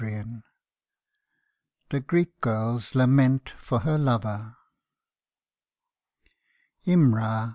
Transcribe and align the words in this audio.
209 0.01 0.41
THE 1.89 1.99
GREEK 1.99 2.41
GIRKS 2.41 2.95
LAMENT 2.95 3.49
FOR 3.51 3.81
HER 3.81 3.99
LOVER. 3.99 4.55
IMRA 6.87 7.49